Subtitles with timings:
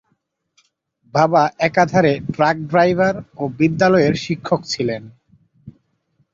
[1.13, 5.03] বাবা একাধারে truck driver ও বিদ্যালয়ের শিক্ষক ছিলেন।